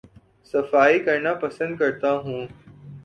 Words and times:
صفائی 0.53 0.99
کرنا 0.99 1.33
پسند 1.33 1.77
کرتا 1.77 2.11
ہوں 2.15 2.45